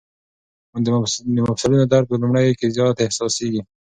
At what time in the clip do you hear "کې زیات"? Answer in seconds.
2.59-2.97